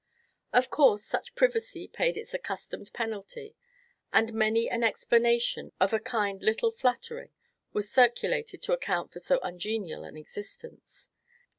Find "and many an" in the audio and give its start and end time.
4.11-4.83